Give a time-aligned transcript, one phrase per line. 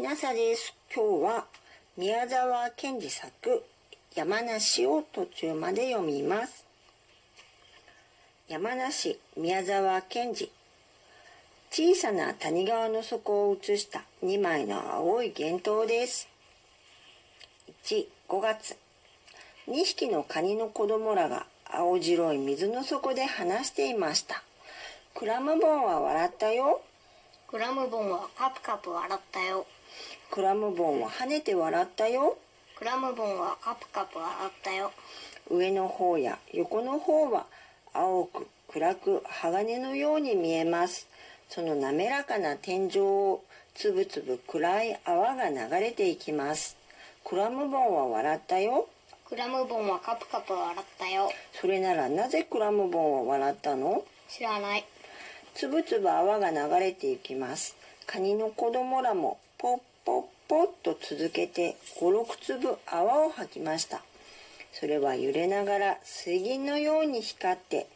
[0.00, 0.74] きなさです。
[0.96, 1.44] 今日は
[1.98, 3.62] 宮沢賢治作
[4.14, 6.64] 山梨を途中まで読みます。
[8.48, 10.50] 山梨宮沢賢治
[11.70, 16.30] 小さな谷川の底を映した2枚の青い幻灯です。
[17.84, 18.78] 1、5月
[19.68, 24.42] 2匹のカニの子供らが青白い水の底で話していました。
[25.14, 26.80] クラムボンは笑ったよ。
[27.48, 29.66] クラムボンはカプカプ笑ったよ。
[30.40, 32.38] クラムボンは跳ねて笑ったよ。
[32.74, 34.90] クラムボンはカプカプ笑ったよ。
[35.50, 37.44] 上の方や横の方は
[37.92, 41.06] 青く暗く鋼のように見えます。
[41.50, 43.42] その滑らかな天井を
[43.74, 46.74] つぶつぶ暗い泡が流れていきます。
[47.22, 48.88] クラムボンは笑ったよ。
[49.26, 51.30] クラムボンはカプカプ笑ったよ。
[51.52, 54.04] それならなぜクラムボンは笑ったの？
[54.26, 54.86] 知らない。
[55.54, 57.76] つぶつぶ泡が流れていきます。
[58.06, 59.80] カニの子供らもポッ
[60.10, 64.02] ポッポッと続けて5、6粒泡を吐きました。
[64.72, 67.86] それは揺れながら水銀のように光って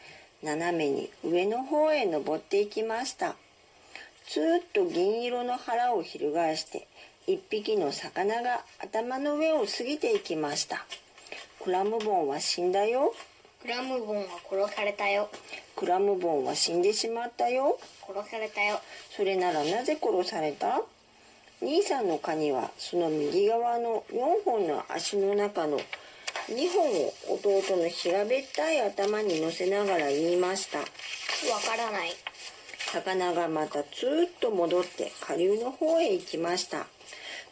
[0.41, 3.35] 斜めに上の方へ登っていきました。
[4.29, 6.87] ずーっと銀色の腹を翻して
[7.27, 10.87] 一匹の魚が頭の上を過ぎていきました。
[11.65, 13.13] クラムボンは死んだよ。
[13.61, 15.29] クラムボンは殺されたよ。
[15.75, 17.77] クラムボンは死んでしまったよ。
[18.07, 18.79] 殺されたよ。
[19.11, 20.81] それならなぜ殺された？
[21.65, 27.15] 兄さんのカニはその右側の4本の足の中の2本を
[27.63, 30.81] 弟の平べったい頭に乗せながら言いました。
[30.81, 30.85] わ
[31.67, 32.11] からない。
[32.93, 36.87] 魚がまたずーっと戻って下流の方へ行きました。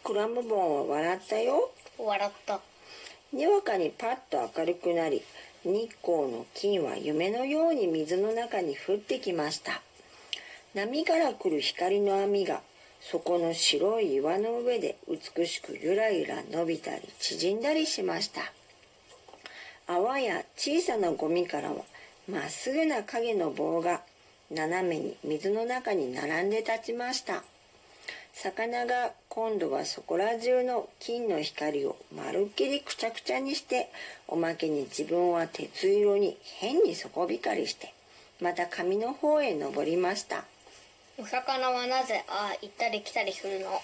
[0.05, 1.71] クラムボンは笑ったよ。
[1.97, 2.61] 笑った。
[3.33, 5.23] にわかにパッと明るくなり、
[5.65, 9.81] 日光の金は夢のように水の中に降ってきました。
[10.75, 12.61] 波から来る光の網が
[13.11, 18.41] そこの白い岩の上で美しくゆらゆら伸びたり縮んだりしました。
[19.87, 21.83] 泡や小さなゴミからは
[22.31, 24.03] まっすぐな影の棒が
[24.51, 27.43] 斜めに水の中に並んで立ちました。
[28.35, 33.91] 魚が今度はそこら中の金の光をまるっきりくちゃくちゃにして
[34.27, 37.93] おまけに自分は鉄色に変に底光りして
[38.41, 40.45] また紙の方へ登りました
[41.19, 43.81] お魚はなぜああ行ったり来たりするの？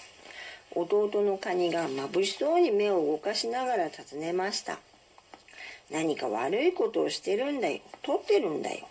[0.75, 4.79] 弟のカニが眩しそうに目を動かしながら尋ねました。
[5.91, 8.87] 何か悪いことをしてるんだよ取ってるんだよ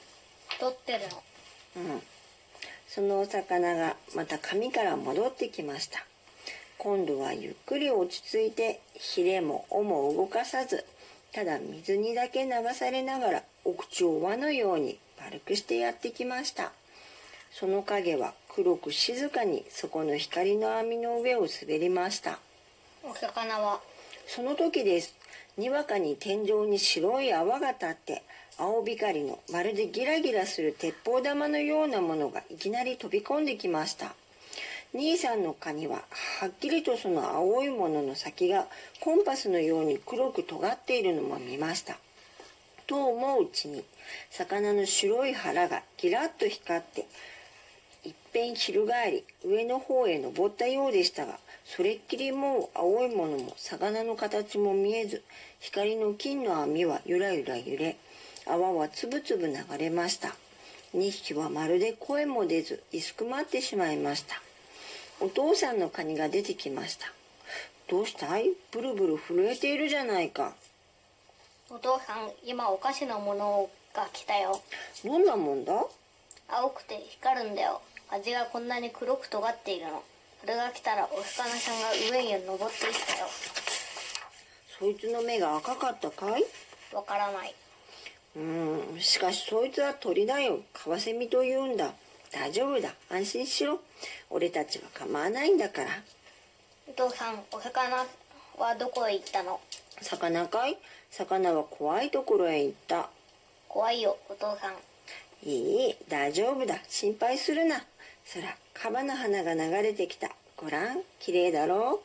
[0.59, 1.01] 取ってる
[1.77, 1.95] の？
[1.95, 2.03] うん。
[2.89, 6.05] そのお魚がまた紙から戻ってきました。
[6.79, 10.85] 今度はゆっくり落ち着いてヒレも尾も動かさず
[11.33, 16.73] ただ水にだけ流されながらお口を輪のように丸くしてやってきました
[17.53, 22.39] その影は黒く静かにそこの光の網の上を滑りました。
[23.03, 23.81] お魚は？
[24.27, 25.15] その時です。
[25.57, 28.23] にわかに天井に白い泡が立って
[28.59, 34.15] 青光のまるでギラギラする鉄砲玉のようなものがいきなり飛び込んできました。
[34.95, 36.03] 兄さんのカニは
[36.41, 38.67] はっきりとその青いものの先が
[39.01, 41.99] コンパスのように黒く尖っているのも見ました。
[42.87, 43.85] と思ううちに
[44.31, 47.07] 魚の白い腹がギラッと光って
[48.39, 55.25] ぺん翻り上の方へ登ったようでしたがそれっきりもう青いものも魚の形も見えず
[55.59, 57.97] 光の金の網はゆらゆら揺れ
[58.47, 60.37] 泡はつぶつぶ流れました。
[60.95, 64.41] 2匹はまるで声も出ず居すくまってしまいました。
[65.21, 67.13] お父さんのカニが出てきました。
[67.91, 68.53] どうしたい？
[68.71, 70.55] ブルブル震えているじゃないか。
[71.71, 74.63] お父さん今お菓子のものが来たよ。
[75.05, 75.85] どんなもんだ？
[76.49, 80.03] 青くて光るんだよ味がこんなに黒く尖っているの。
[80.41, 83.27] それが来たらお魚さんが上に登っていったよ。
[84.79, 86.45] そいつの目が赤かったかい？
[86.95, 87.55] わからない。
[88.37, 89.01] うーん。
[89.01, 90.61] しかしそいつは鳥だよ。
[90.73, 91.93] カワセミと言うんだ。
[92.33, 92.95] 大丈夫だ。
[93.11, 93.81] 安心しろ。
[94.31, 95.91] 俺たちは構わないんだから。
[96.89, 98.07] お父さんお魚
[98.59, 99.61] はどこへ行ったの？
[100.01, 100.79] 魚かい？
[101.11, 103.11] 魚は怖いところへ行った。
[103.69, 104.75] 怖いよお父さん。
[105.47, 105.97] いい。
[106.09, 106.79] 大丈夫だ。
[106.89, 107.85] 心配するな
[108.31, 110.29] そらカバの花が流れてきた。
[110.55, 112.03] ごらん綺麗だろ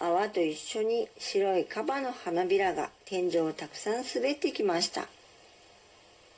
[0.00, 0.04] う。
[0.04, 5.06] 泡と一緒に白いカバの花びらが天井をたくさん滑ってきました。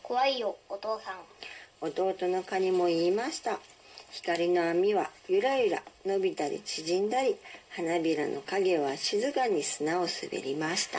[0.03, 1.15] 怖いよお父さん。
[1.81, 3.59] 弟のカニも言いました。
[4.11, 7.35] 光の網はゆらゆら伸びたり縮んだり
[7.71, 10.99] 花びらの影は静かに砂を滑りました。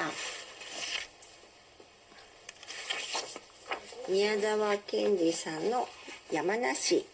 [4.10, 5.88] 宮沢賢治さんの
[6.32, 7.06] 山梨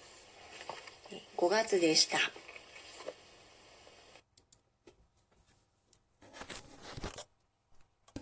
[1.37, 2.17] 5月でした。